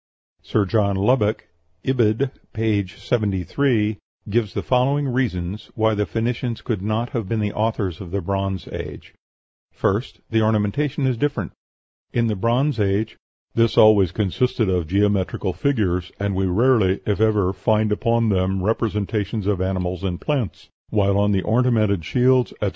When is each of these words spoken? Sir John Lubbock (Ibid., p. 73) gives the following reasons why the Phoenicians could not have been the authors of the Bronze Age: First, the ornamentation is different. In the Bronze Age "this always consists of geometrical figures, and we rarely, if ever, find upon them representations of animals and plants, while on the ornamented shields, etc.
Sir 0.41 0.65
John 0.65 0.95
Lubbock 0.95 1.47
(Ibid., 1.85 2.31
p. 2.53 2.87
73) 2.87 3.99
gives 4.31 4.55
the 4.55 4.63
following 4.63 5.07
reasons 5.07 5.69
why 5.75 5.93
the 5.93 6.07
Phoenicians 6.07 6.61
could 6.63 6.81
not 6.81 7.11
have 7.11 7.29
been 7.29 7.39
the 7.39 7.53
authors 7.53 8.01
of 8.01 8.09
the 8.09 8.19
Bronze 8.19 8.67
Age: 8.69 9.13
First, 9.71 10.21
the 10.31 10.41
ornamentation 10.41 11.05
is 11.05 11.17
different. 11.17 11.51
In 12.13 12.25
the 12.25 12.35
Bronze 12.35 12.79
Age 12.79 13.15
"this 13.53 13.77
always 13.77 14.11
consists 14.11 14.59
of 14.59 14.87
geometrical 14.87 15.53
figures, 15.53 16.11
and 16.19 16.33
we 16.33 16.47
rarely, 16.47 17.01
if 17.05 17.19
ever, 17.21 17.53
find 17.53 17.91
upon 17.91 18.29
them 18.29 18.63
representations 18.63 19.45
of 19.45 19.61
animals 19.61 20.03
and 20.03 20.19
plants, 20.19 20.69
while 20.89 21.15
on 21.19 21.31
the 21.31 21.43
ornamented 21.43 22.03
shields, 22.03 22.53
etc. 22.53 22.69